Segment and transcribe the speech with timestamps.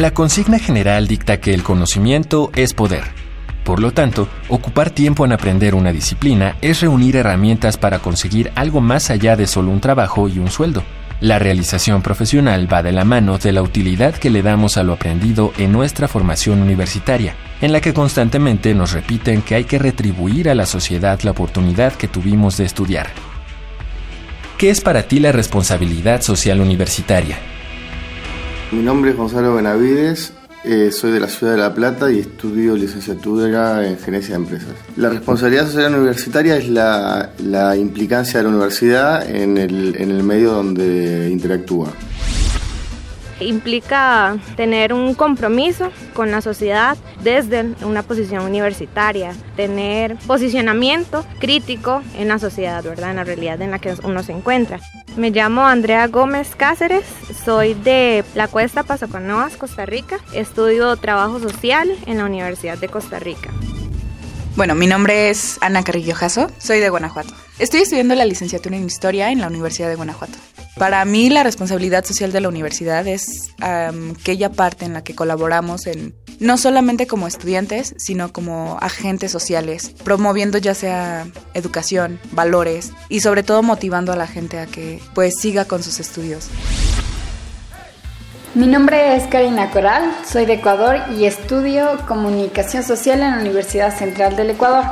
[0.00, 3.04] La consigna general dicta que el conocimiento es poder.
[3.64, 8.80] Por lo tanto, ocupar tiempo en aprender una disciplina es reunir herramientas para conseguir algo
[8.80, 10.84] más allá de solo un trabajo y un sueldo.
[11.20, 14.94] La realización profesional va de la mano de la utilidad que le damos a lo
[14.94, 20.48] aprendido en nuestra formación universitaria, en la que constantemente nos repiten que hay que retribuir
[20.48, 23.10] a la sociedad la oportunidad que tuvimos de estudiar.
[24.56, 27.36] ¿Qué es para ti la responsabilidad social universitaria?
[28.72, 32.76] Mi nombre es Gonzalo Benavides, eh, soy de la ciudad de La Plata y estudio
[32.76, 34.74] licenciatura en gerencia de empresas.
[34.96, 40.22] La responsabilidad social universitaria es la, la implicancia de la universidad en el, en el
[40.22, 41.92] medio donde interactúa
[43.40, 52.28] implica tener un compromiso con la sociedad desde una posición universitaria, tener posicionamiento crítico en
[52.28, 53.10] la sociedad, ¿verdad?
[53.10, 54.78] En la realidad en la que uno se encuentra.
[55.16, 57.04] Me llamo Andrea Gómez Cáceres,
[57.44, 60.18] soy de la Cuesta Pasoconoas, Costa Rica.
[60.32, 63.50] Estudio trabajo social en la Universidad de Costa Rica.
[64.56, 67.34] Bueno, mi nombre es Ana Carrillo Jasso, soy de Guanajuato.
[67.58, 70.38] Estoy estudiando la licenciatura en Historia en la Universidad de Guanajuato.
[70.76, 75.86] Para mí la responsabilidad social de la universidad es aquella parte en la que colaboramos
[75.86, 83.20] en no solamente como estudiantes, sino como agentes sociales, promoviendo ya sea educación, valores y
[83.20, 86.48] sobre todo motivando a la gente a que pues siga con sus estudios.
[88.54, 93.96] Mi nombre es Karina Coral, soy de Ecuador y estudio comunicación social en la Universidad
[93.96, 94.84] Central del Ecuador.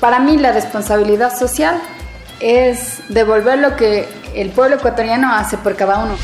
[0.00, 1.80] Para mí la responsabilidad social
[2.40, 6.16] es devolver lo que el pueblo ecuatoriano hace por cada uno.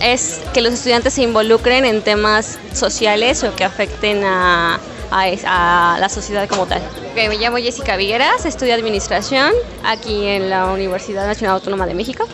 [0.00, 4.78] Es que los estudiantes se involucren en temas sociales o que afecten a,
[5.10, 6.82] a, la sociedad como tal.
[7.14, 9.52] Me llamo Jessica Vigueras, estudio administración
[9.84, 12.26] aquí en la Universidad Nacional Autónoma de México.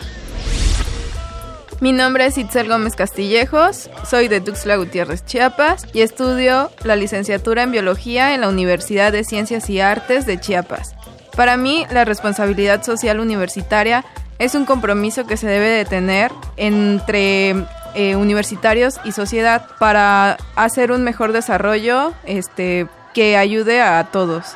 [1.79, 7.63] Mi nombre es Itzel Gómez Castillejos, soy de Tuxtla Gutiérrez, Chiapas y estudio la licenciatura
[7.63, 10.93] en Biología en la Universidad de Ciencias y Artes de Chiapas.
[11.35, 14.05] Para mí, la responsabilidad social universitaria
[14.41, 17.51] es un compromiso que se debe de tener entre
[17.93, 24.55] eh, universitarios y sociedad para hacer un mejor desarrollo este, que ayude a todos.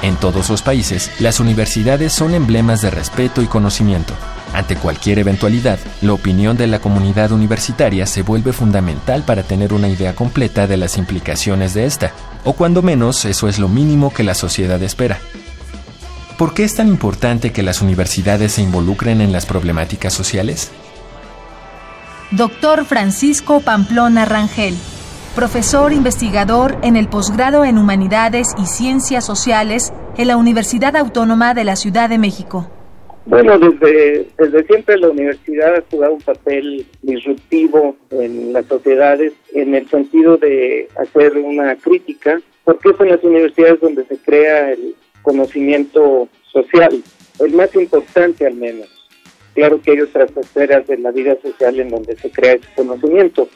[0.00, 4.14] En todos los países, las universidades son emblemas de respeto y conocimiento.
[4.54, 9.90] Ante cualquier eventualidad, la opinión de la comunidad universitaria se vuelve fundamental para tener una
[9.90, 12.12] idea completa de las implicaciones de esta,
[12.44, 15.18] o cuando menos eso es lo mínimo que la sociedad espera.
[16.38, 20.70] ¿Por qué es tan importante que las universidades se involucren en las problemáticas sociales?
[22.30, 24.74] Doctor Francisco Pamplona Rangel
[25.38, 31.62] profesor investigador en el posgrado en Humanidades y Ciencias Sociales en la Universidad Autónoma de
[31.62, 32.68] la Ciudad de México.
[33.24, 39.76] Bueno, desde, desde siempre la universidad ha jugado un papel disruptivo en las sociedades en
[39.76, 44.96] el sentido de hacer una crítica, porque es en las universidades donde se crea el
[45.28, 47.02] conocimiento social,
[47.38, 48.88] el más importante al menos.
[49.54, 53.46] Claro que hay otras esferas de la vida social en donde se crea ese conocimiento,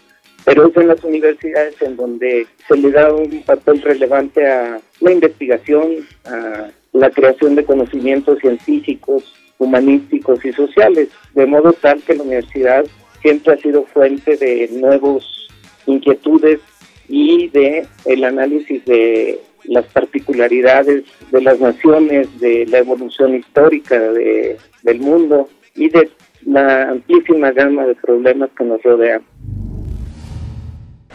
[0.45, 5.13] pero es en las universidades en donde se le da un papel relevante a la
[5.13, 12.25] investigación, a la creación de conocimientos científicos, humanísticos y sociales, de modo tal que la
[12.25, 12.85] universidad
[13.23, 15.49] siempre ha sido fuente de nuevos
[15.87, 16.61] inquietudes
[17.09, 24.59] y de el análisis de las particularidades de las naciones, de la evolución histórica de,
[24.83, 26.11] del mundo y de
[26.47, 29.23] la amplísima gama de problemas que nos rodean.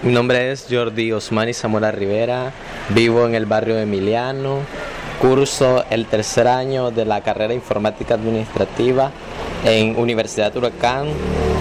[0.04, 2.52] Mi nombre es Jordi Osmani Zamora Rivera,
[2.94, 4.60] vivo en el barrio Emiliano,
[5.20, 9.12] curso el tercer año de la carrera informática administrativa
[9.66, 11.08] en Universidad Huracán,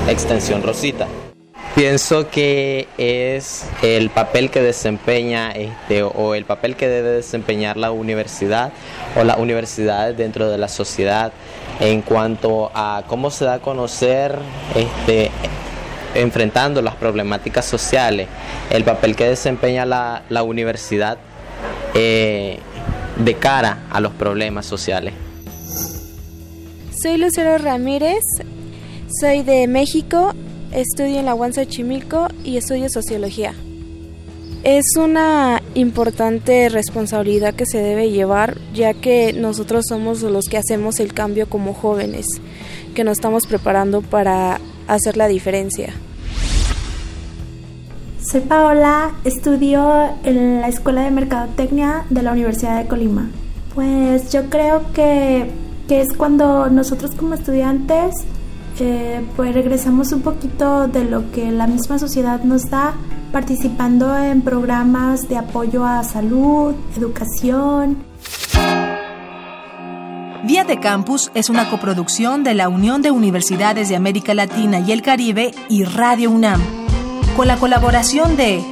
[0.09, 1.09] extensión Rosita.
[1.77, 7.91] Pienso que es el papel que desempeña este, o el papel que debe desempeñar la
[7.91, 8.73] universidad
[9.15, 11.33] o las universidades dentro de la sociedad
[11.79, 14.39] en cuanto a cómo se da a conocer
[14.75, 15.31] este,
[16.15, 18.27] enfrentando las problemáticas sociales,
[18.71, 21.19] el papel que desempeña la, universidad
[21.93, 22.59] eh,
[23.23, 25.13] de cara a los problemas sociales.
[27.03, 28.23] Soy Lucero Ramírez,
[29.21, 30.33] soy de México
[30.73, 33.55] estudio en la UANSA Chimilco y estudio sociología.
[34.65, 40.99] Es una importante responsabilidad que se debe llevar, ya que nosotros somos los que hacemos
[40.99, 42.27] el cambio como jóvenes,
[42.95, 45.95] que nos estamos preparando para hacer la diferencia.
[48.21, 53.31] Soy Paola, estudio en la Escuela de Mercadotecnia de la Universidad de Colima.
[53.73, 55.49] Pues yo creo que,
[55.87, 58.15] que es cuando nosotros como estudiantes
[59.37, 62.95] pues regresamos un poquito de lo que la misma sociedad nos da
[63.33, 68.05] participando en programas de apoyo a salud, educación.
[70.45, 74.93] Vía de Campus es una coproducción de la Unión de Universidades de América Latina y
[74.93, 76.61] el Caribe y Radio UNAM,
[77.37, 78.63] con la colaboración de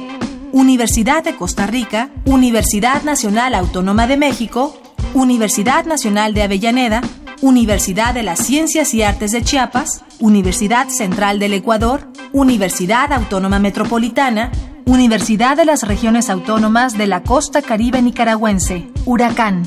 [0.51, 4.77] Universidad de Costa Rica, Universidad Nacional Autónoma de México,
[5.13, 7.01] Universidad Nacional de Avellaneda,
[7.41, 14.51] Universidad de las Ciencias y Artes de Chiapas, Universidad Central del Ecuador, Universidad Autónoma Metropolitana,
[14.85, 19.63] Universidad de las Regiones Autónomas de la Costa Caribe Nicaragüense, Huracán,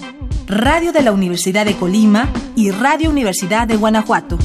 [0.46, 4.38] Radio de la Universidad de Colima y Radio Universidad de Guanajuato.